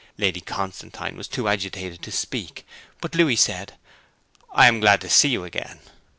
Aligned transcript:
Lady 0.17 0.41
Constantine 0.41 1.15
was 1.15 1.27
too 1.27 1.47
agitated 1.47 2.01
to 2.01 2.11
speak, 2.11 2.65
but 3.01 3.13
Louis 3.13 3.35
said, 3.35 3.77
'I 4.51 4.67
am 4.67 4.79
glad 4.79 4.99
to 5.01 5.09
see 5.11 5.29
you 5.29 5.43
again. 5.43 5.79